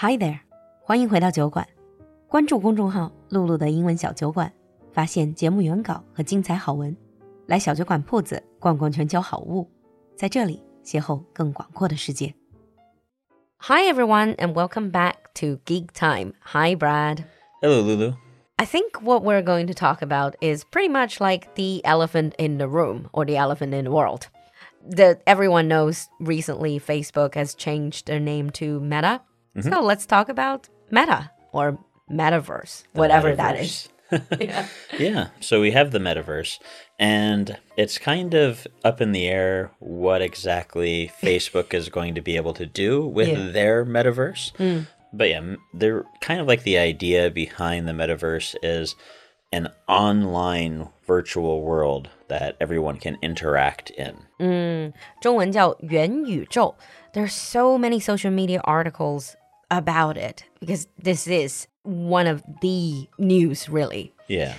[0.00, 0.38] Hi there，
[0.80, 1.66] 欢迎回到酒馆，
[2.28, 4.52] 关注公众号“璐璐的英文小酒馆”，
[4.94, 6.96] 发现节目原稿和精彩好文，
[7.46, 9.68] 来小酒馆铺子逛逛全球好物，
[10.14, 12.32] 在这里邂逅更广阔的世界。
[13.56, 16.34] Hi everyone and welcome back to Geek Time.
[16.42, 17.24] Hi Brad.
[17.60, 18.14] Hello Lulu.
[18.54, 22.58] I think what we're going to talk about is pretty much like the elephant in
[22.58, 24.28] the room or the elephant in the world.
[24.96, 29.22] That everyone knows recently Facebook has changed their name to Meta
[29.55, 29.73] Mm -hmm.
[29.73, 31.77] So let's talk about Meta or
[32.09, 33.37] Metaverse, the whatever metaverse.
[33.37, 33.89] that is.
[34.39, 34.65] yeah.
[34.99, 35.27] yeah.
[35.39, 36.59] So we have the metaverse,
[36.99, 42.37] and it's kind of up in the air what exactly Facebook is going to be
[42.37, 43.51] able to do with yeah.
[43.51, 44.53] their metaverse.
[44.57, 44.87] Mm.
[45.13, 48.95] But yeah, they're kind of like the idea behind the metaverse is
[49.51, 54.15] an online virtual world that everyone can interact in.
[54.39, 56.75] Mm, 中文叫元宇宙.
[57.18, 59.34] There's so many social media articles
[59.72, 64.12] about it because this is one of the news, really.
[64.28, 64.54] Yeah.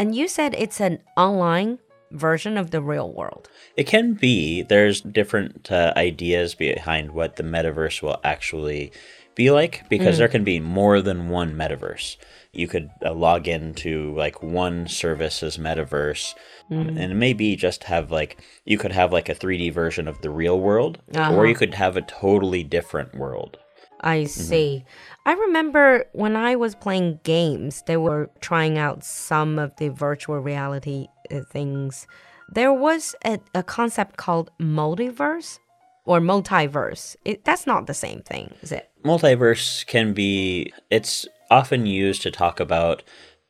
[0.00, 1.78] And you said it's an online
[2.12, 3.48] version of the real world.
[3.76, 4.62] It can be.
[4.62, 8.92] There's different uh, ideas behind what the metaverse will actually
[9.34, 10.18] be like because mm.
[10.18, 12.16] there can be more than one metaverse.
[12.52, 16.34] You could uh, log into like one service's metaverse,
[16.70, 17.00] mm.
[17.00, 20.60] and maybe just have like you could have like a 3D version of the real
[20.60, 21.34] world, uh-huh.
[21.34, 23.58] or you could have a totally different world.
[24.02, 24.26] I mm-hmm.
[24.26, 24.84] see.
[24.84, 25.28] Mm-hmm.
[25.28, 30.40] I remember when I was playing games, they were trying out some of the virtual
[30.40, 31.06] reality
[31.40, 32.06] things.
[32.52, 35.58] There was a, a concept called multiverse
[36.04, 37.16] or multiverse.
[37.24, 38.90] It, that's not the same thing, is it?
[39.04, 43.02] Multiverse can be, it's often used to talk about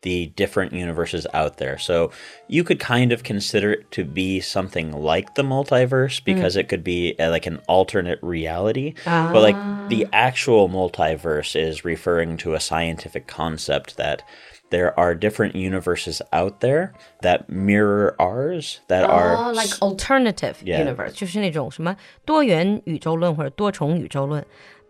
[0.02, 1.78] the different universes out there.
[1.78, 2.10] So
[2.48, 6.24] you could kind of consider it to be something like the multiverse mm.
[6.24, 6.60] because mm.
[6.60, 8.94] it could be a, uh, like an alternate reality.
[9.04, 10.10] But like the ah.
[10.12, 14.22] actual multiverse is referring to a scientific concept that
[14.72, 20.78] there are different universes out there that mirror ours that oh, are like alternative yeah.
[20.78, 21.12] universe.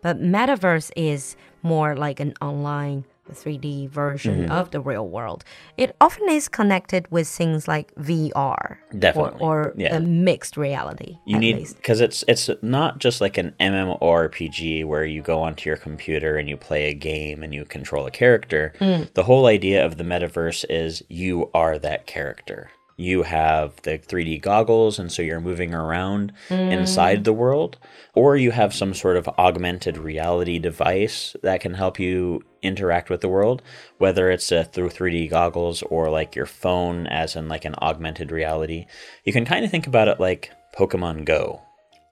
[0.01, 4.59] But metaverse is more like an online 3D version mm -hmm.
[4.59, 5.43] of the real world.
[5.77, 9.95] It often is connected with things like VR, definitely, or, or yeah.
[9.95, 11.17] a mixed reality.
[11.25, 15.77] You need because it's it's not just like an MMORPG where you go onto your
[15.77, 18.73] computer and you play a game and you control a character.
[18.79, 19.13] Mm.
[19.13, 22.69] The whole idea of the metaverse is you are that character
[23.03, 26.71] you have the 3D goggles, and so you're moving around mm.
[26.71, 27.77] inside the world,
[28.15, 33.21] or you have some sort of augmented reality device that can help you interact with
[33.21, 33.61] the world,
[33.97, 38.31] whether it's uh, through 3D goggles or like your phone, as in like an augmented
[38.31, 38.85] reality.
[39.23, 41.61] You can kind of think about it like Pokemon Go.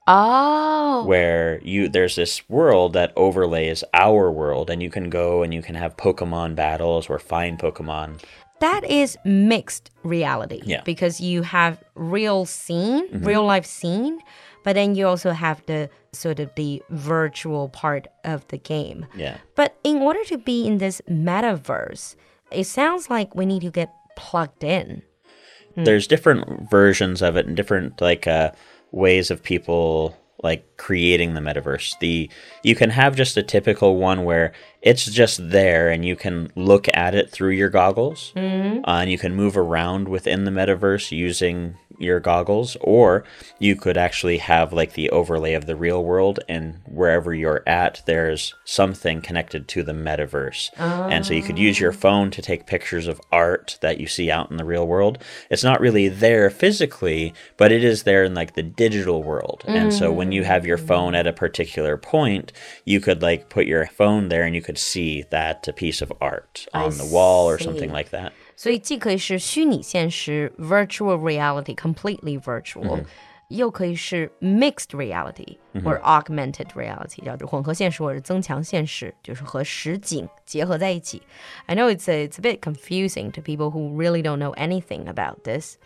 [0.08, 1.06] Oh.
[1.06, 5.62] Where you there's this world that overlays our world and you can go and you
[5.62, 8.22] can have Pokemon battles or find Pokemon
[8.62, 10.62] that is mixed reality.
[10.64, 10.82] Yeah.
[10.84, 13.28] Because you have real scene, mm -hmm.
[13.28, 14.20] real life scene,
[14.64, 19.06] but then you also have the sort of the virtual part of the game.
[19.16, 19.38] Yeah.
[19.56, 22.16] But in order to be in this metaverse,
[22.52, 25.02] it sounds like we need to get plugged in.
[25.76, 25.84] Hmm.
[25.84, 28.52] There's different versions of it and different like uh,
[28.92, 31.98] ways of people like creating the metaverse.
[32.00, 32.30] The
[32.64, 36.88] you can have just a typical one where it's just there and you can look
[36.94, 38.84] at it through your goggles, mm-hmm.
[38.86, 43.24] uh, and you can move around within the metaverse using your goggles, or
[43.60, 48.02] you could actually have like the overlay of the real world, and wherever you're at,
[48.06, 50.70] there's something connected to the metaverse.
[50.80, 51.08] Oh.
[51.10, 54.32] And so you could use your phone to take pictures of art that you see
[54.32, 55.18] out in the real world.
[55.50, 59.64] It's not really there physically, but it is there in like the digital world.
[59.68, 59.76] Mm.
[59.76, 62.52] And so when you have your phone at a particular point,
[62.86, 66.68] you could like put your phone there and you could see that piece of art
[66.74, 68.34] on I the wall or something like that.
[68.61, 73.05] 所以既可以是虚拟现实 （virtual reality, completely virtual），、嗯、
[73.49, 81.23] 又可以是 mixed reality、嗯、或者 augmented reality，叫做混合现实或者增强现实，就是和实景结合在一起。
[81.67, 85.45] I know it's a, it's a bit confusing to people who really don't know anything about
[85.45, 85.77] this.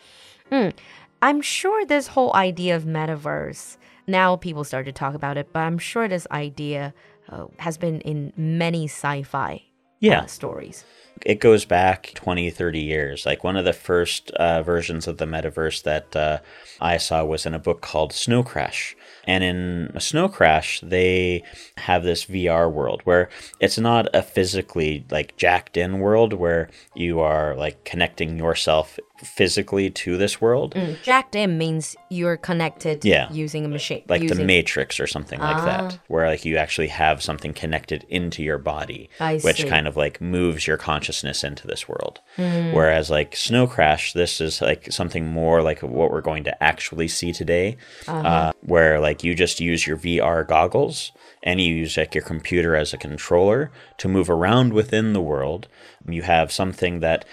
[0.50, 0.72] Mm,
[1.20, 3.74] I'm sure this whole idea of metaverse
[4.06, 6.94] now people start to talk about it, but I'm sure this idea
[7.28, 9.62] uh, has been in many sci-fi
[10.00, 10.22] yeah.
[10.22, 10.84] Uh, stories.
[11.25, 13.25] it goes back 20, 30 years.
[13.25, 16.39] Like one of the first uh, versions of the metaverse that uh,
[16.81, 18.95] I saw was in a book called Snow Crash.
[19.27, 21.41] And in Snow Crash, they
[21.77, 23.29] have this VR world where
[23.59, 29.89] it's not a physically like jacked in world where you are like connecting yourself physically
[29.89, 30.75] to this world.
[30.75, 33.31] Mm, jacked in means you're connected Yeah.
[33.31, 34.03] using a machine.
[34.07, 38.05] Like using, the Matrix or something like that, where like you actually have something connected
[38.09, 39.67] into your body, I which see.
[39.69, 41.04] kind of like moves your consciousness
[41.43, 42.19] into this world.
[42.35, 42.73] Hmm.
[42.73, 47.07] Whereas like Snow Crash, this is like something more like what we're going to actually
[47.07, 48.27] see today, uh-huh.
[48.27, 51.11] uh where like you just use your VR goggles
[51.43, 55.67] and you use like your computer as a controller to move around within the world.
[56.07, 57.25] You have something that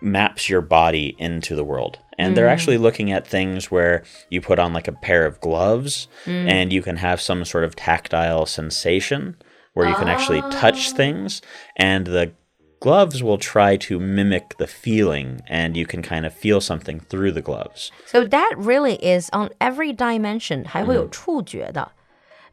[0.00, 1.98] maps your body into the world.
[2.20, 2.52] And they're hmm.
[2.52, 6.30] actually looking at things where you put on like a pair of gloves hmm.
[6.30, 9.36] and you can have some sort of tactile sensation
[9.74, 10.96] where you can actually touch ah.
[10.96, 11.40] things
[11.76, 12.32] and the
[12.79, 17.31] gloves will try to mimic the feeling and you can kind of feel something through
[17.31, 17.91] the gloves.
[18.05, 21.93] So that really is on every dimension, 还会有触觉的。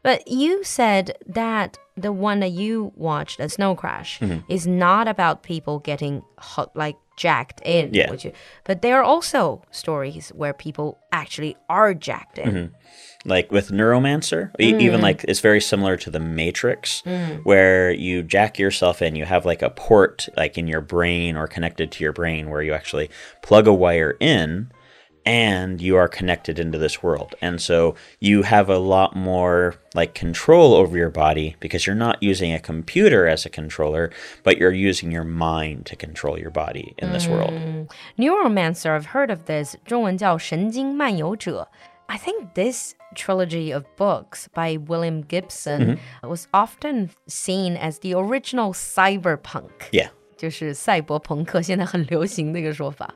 [0.03, 4.40] But you said that the one that you watched, a snow crash, mm-hmm.
[4.52, 7.94] is not about people getting hot, like jacked in.
[7.94, 8.12] Yeah.
[8.12, 8.34] you-
[8.66, 12.50] but there are also stories where people actually are jacked in.
[12.52, 13.30] Mm-hmm.
[13.30, 14.82] like with neuromancer e- mm.
[14.82, 17.44] even like it's very similar to the matrix mm.
[17.44, 21.48] where you jack yourself in you have like a port like in your brain or
[21.48, 23.10] connected to your brain where you actually
[23.42, 24.70] plug a wire in
[25.27, 30.15] and you are connected into this world and so you have a lot more like
[30.15, 34.11] control over your body because you're not using a computer as a controller
[34.43, 37.53] but you're using your mind to control your body in this world
[38.19, 39.77] Neuromancer, I've heard of this.
[39.85, 41.69] 中文叫神经漫游者.
[42.07, 48.73] I think this trilogy of books by William Gibson was often seen as the original
[48.73, 49.91] cyberpunk.
[49.93, 53.15] yeah 就是赛博朋克，现在很流行那个说法。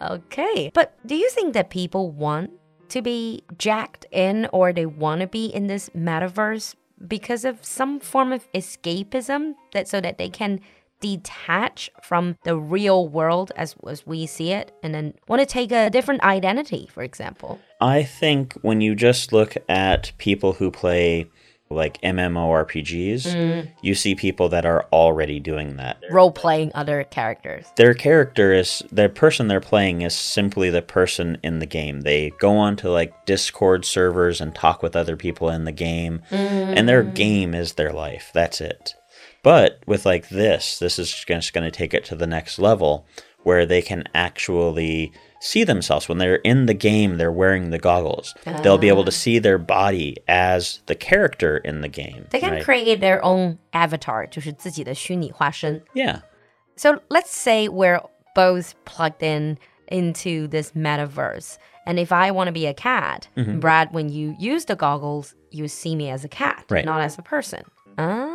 [0.00, 2.50] Okay, but do you think that people want
[2.88, 6.74] to be jacked in or they want to be in this metaverse
[7.06, 10.60] because of some form of escapism that so that they can
[11.00, 15.70] detach from the real world as, as we see it and then want to take
[15.70, 17.60] a different identity, for example?
[17.80, 21.26] I think when you just look at people who play
[21.68, 23.68] like MMORPGs, mm.
[23.82, 25.98] you see people that are already doing that.
[26.10, 27.66] Role playing other characters.
[27.76, 32.02] Their character is the person they're playing is simply the person in the game.
[32.02, 36.22] They go on to like Discord servers and talk with other people in the game,
[36.30, 37.14] and their mm.
[37.14, 38.30] game is their life.
[38.32, 38.94] That's it.
[39.42, 43.06] But with like this, this is just going to take it to the next level
[43.45, 48.35] where they can actually see themselves when they're in the game they're wearing the goggles
[48.61, 52.51] they'll be able to see their body as the character in the game They can
[52.53, 52.63] right?
[52.63, 55.81] create their own avatar, 就是自己的虚拟化身。
[55.95, 56.19] yeah
[56.75, 58.01] So let's say we're
[58.35, 61.57] both plugged in into this metaverse.
[61.85, 65.67] And if I want to be a cat, Brad, when you use the goggles, you
[65.67, 66.85] see me as a cat, Right.
[66.85, 67.63] not as a person.
[67.97, 68.34] Ah,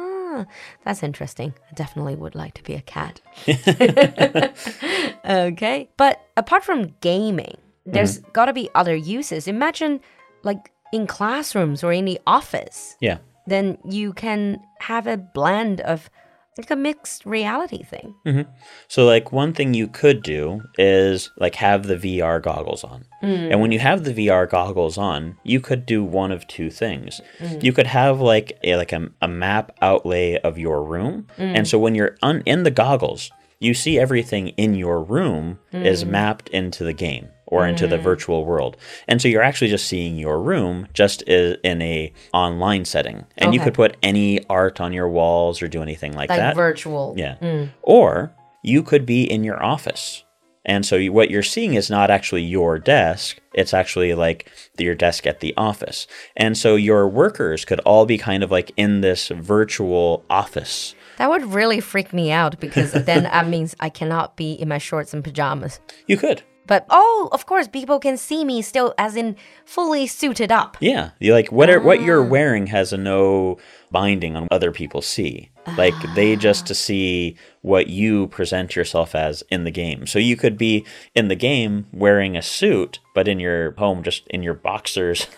[0.83, 1.54] that's interesting.
[1.69, 3.22] I definitely would like to be a cat.
[5.25, 5.89] okay.
[5.98, 7.92] But apart from gaming, mm-hmm.
[7.92, 9.48] there's got to be other uses.
[9.48, 10.01] Imagine
[10.44, 13.18] like in classrooms or in the office yeah
[13.48, 16.10] then you can have a blend of
[16.57, 18.15] like a mixed reality thing.
[18.25, 18.51] Mm-hmm.
[18.88, 23.06] So, like, one thing you could do is like have the VR goggles on.
[23.21, 23.83] And when you mm.
[23.83, 27.21] have the VR goggles on, you could do one of two things.
[27.39, 27.63] Mm.
[27.63, 31.69] You could have like a like a, a map outlay of your room, and mm.
[31.69, 36.50] so when you're un- in the goggles, you see everything in your room is mapped
[36.50, 38.01] into the game or into the mm.
[38.01, 38.77] virtual world.
[39.07, 43.25] And so you're actually just seeing your room just in a online setting.
[43.38, 46.55] And you could put any art on your walls or do anything like, Like that.
[46.55, 47.13] virtual.
[47.17, 47.36] Yeah.
[47.41, 47.70] Mm.
[47.84, 50.24] Or you could be in your office.
[50.63, 54.96] And so you, what you're seeing is not actually your desk, it's actually like your
[54.96, 56.08] desk at the office.
[56.38, 60.93] And so your workers could all be kind of like in this virtual office.
[61.17, 64.77] That would really freak me out because then that means I cannot be in my
[64.77, 65.79] shorts and pajamas.
[66.08, 66.43] You could.
[66.68, 70.77] But oh, of course, people can see me still as in fully suited up.
[70.80, 71.12] Yeah.
[71.20, 72.27] You like what are, what you're ah.
[72.27, 73.58] wearing has a no
[73.91, 75.50] binding on what other people see.
[75.77, 76.38] Like they ah.
[76.38, 80.07] just to see what you present yourself as in the game.
[80.07, 84.27] So you could be in the game wearing a suit, but in your home just
[84.27, 85.27] in your boxers.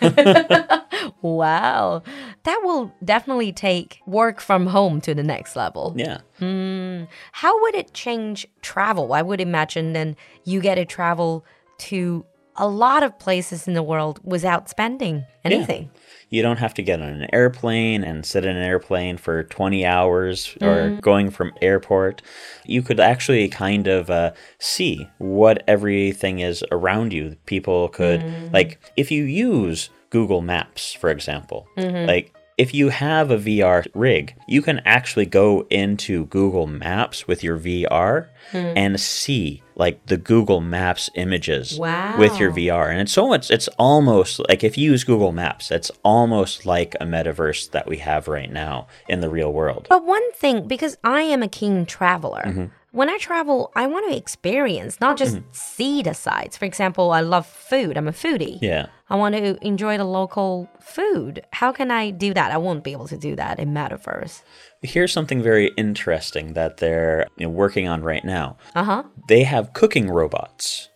[1.24, 2.02] Wow.
[2.44, 5.94] That will definitely take work from home to the next level.
[5.96, 6.18] yeah.
[6.38, 7.04] Hmm.
[7.32, 9.12] How would it change travel?
[9.14, 11.44] I would imagine then you get to travel
[11.78, 15.90] to a lot of places in the world without spending anything.
[16.30, 19.84] You don't have to get on an airplane and sit in an airplane for 20
[19.84, 21.00] hours or mm.
[21.00, 22.22] going from airport.
[22.64, 27.36] You could actually kind of uh, see what everything is around you.
[27.46, 28.52] People could, mm.
[28.52, 32.06] like, if you use Google Maps, for example, mm-hmm.
[32.06, 37.42] like, if you have a VR rig, you can actually go into Google Maps with
[37.42, 38.56] your VR hmm.
[38.76, 41.78] and see like the Google Maps images
[42.18, 42.90] with your VR.
[42.90, 46.94] And it's so much, it's almost like if you use Google Maps, it's almost like
[47.00, 49.86] a metaverse that we have right now in the real world.
[49.88, 52.64] But one thing, because I am a keen traveler, Mm-hmm.
[52.94, 56.56] When I travel, I want to experience, not just see the sights.
[56.56, 58.58] For example, I love food, I'm a foodie.
[58.62, 58.86] Yeah.
[59.10, 61.44] I want to enjoy the local food.
[61.52, 62.52] How can I do that?
[62.52, 64.42] I won't be able to do that in Metaverse.
[64.82, 68.58] Here's something very interesting that they're you know, working on right now.
[68.76, 69.02] Uh huh.
[69.28, 70.88] They have cooking robots.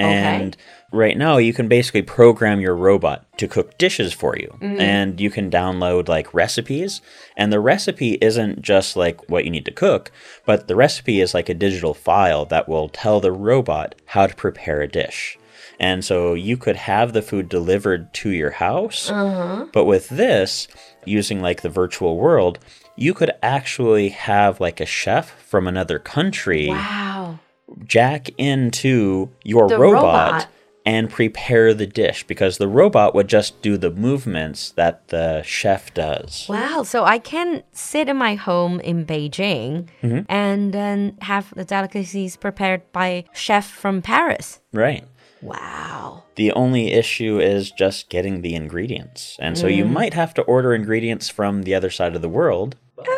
[0.00, 0.50] Okay.
[0.94, 4.56] Right now you can basically program your robot to cook dishes for you.
[4.60, 4.80] Mm-hmm.
[4.80, 7.00] And you can download like recipes.
[7.36, 10.12] And the recipe isn't just like what you need to cook,
[10.46, 14.34] but the recipe is like a digital file that will tell the robot how to
[14.36, 15.36] prepare a dish.
[15.80, 19.10] And so you could have the food delivered to your house.
[19.10, 19.66] Uh-huh.
[19.72, 20.68] But with this,
[21.04, 22.60] using like the virtual world,
[22.94, 27.40] you could actually have like a chef from another country Wow.
[27.84, 30.46] jack into your robot, robot.
[30.86, 35.94] And prepare the dish because the robot would just do the movements that the chef
[35.94, 36.46] does.
[36.48, 36.82] Wow.
[36.82, 40.20] So I can sit in my home in Beijing Mm-hmm.
[40.28, 44.60] and then have the delicacies prepared by chef from Paris.
[44.72, 45.04] Right.
[45.40, 46.24] Wow.
[46.36, 49.36] The only issue is just getting the ingredients.
[49.40, 49.76] And so Mm.
[49.76, 52.76] you might have to order ingredients from the other side of the world.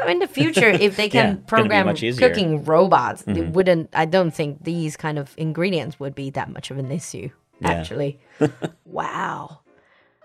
[0.08, 3.90] In the future, if they can it's program cooking robots, it wouldn't.
[3.92, 7.30] I don't think these kind of ingredients would be that much of an issue.
[7.60, 7.70] Yeah.
[7.70, 8.20] Actually,
[8.84, 9.60] wow,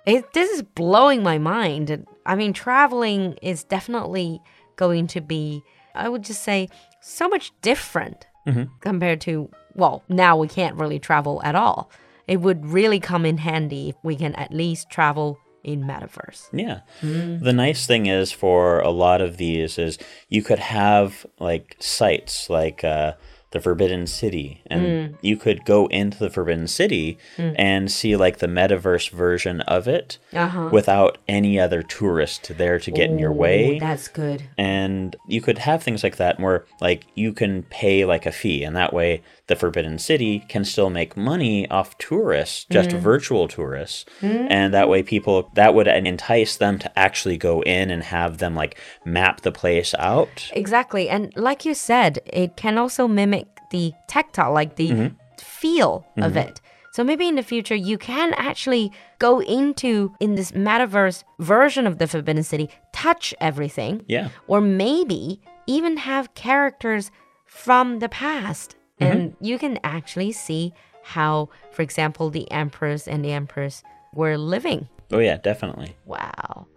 [0.05, 2.05] it, this is blowing my mind.
[2.25, 4.41] I mean, traveling is definitely
[4.75, 5.63] going to be,
[5.95, 6.67] I would just say,
[7.01, 8.63] so much different Mm-hmm.
[8.79, 9.51] compared to.
[9.75, 11.91] Well, now we can't really travel at all.
[12.27, 16.49] It would really come in handy if we can at least travel in metaverse.
[16.51, 16.79] Yeah.
[17.01, 22.49] The nice thing is for a lot of these is you could have like sites
[22.49, 23.13] like uh,
[23.51, 25.15] the Forbidden City, and hmm.
[25.21, 27.51] you could go into the Forbidden City hmm.
[27.57, 30.69] and see like the metaverse version of it Uh-huh.
[30.71, 33.77] without any other tourist there to get in your way.
[33.79, 34.43] That's good.
[34.57, 38.63] and you could have things like that where like you can pay like a fee
[38.63, 42.97] and that way the forbidden city can still make money off tourists just hmm.
[42.99, 48.03] virtual tourists and that way people that would entice them to actually go in and
[48.03, 51.09] have them like map the place out Exactly.
[51.09, 53.40] And like you said, it can also mimic
[53.71, 55.15] the tactile, like the mm-hmm.
[55.37, 56.49] feel of mm-hmm.
[56.49, 56.61] it.
[56.93, 61.97] So maybe in the future, you can actually go into, in this metaverse version of
[61.97, 64.03] the Forbidden City, touch everything.
[64.07, 67.09] yeah Or maybe even have characters
[67.45, 68.75] from the past.
[68.99, 69.11] Mm-hmm.
[69.11, 70.73] And you can actually see
[71.03, 74.89] how, for example, the emperors and the empress were living.
[75.11, 76.67] oh yeah definitely Wow.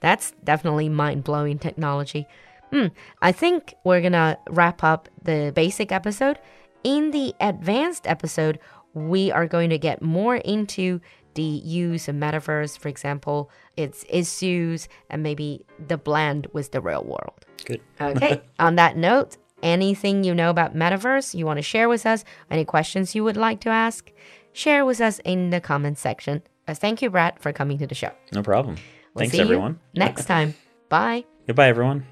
[0.00, 2.26] That's definitely mind blowing technology.
[2.74, 2.86] Hmm.
[3.22, 6.40] I think we're going to wrap up the basic episode.
[6.82, 8.58] In the advanced episode,
[8.94, 11.00] we are going to get more into
[11.34, 17.04] the use of metaverse, for example, its issues, and maybe the blend with the real
[17.04, 17.46] world.
[17.64, 18.42] good Okay.
[18.58, 22.64] On that note, anything you know about metaverse you want to share with us, any
[22.64, 24.10] questions you would like to ask,
[24.52, 26.42] share with us in the comments section.
[26.66, 28.10] Uh, thank you, Brad, for coming to the show.
[28.32, 28.76] no problem
[29.14, 30.54] We'll thanks everyone next time.
[30.88, 31.24] Bye.
[31.46, 32.06] goodbye everyone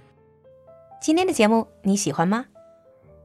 [1.02, 2.46] 今天的节目你喜欢吗？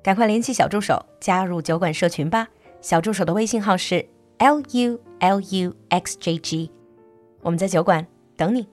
[0.01, 2.47] 赶快联系小助手加入酒馆社群吧。
[2.81, 4.03] 小助手的微信号是
[4.39, 6.71] l u l u x j g，
[7.41, 8.67] 我们在酒馆等你。